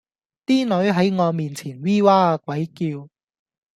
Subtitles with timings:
[0.47, 3.07] 啲女喺我面前咿哇鬼叫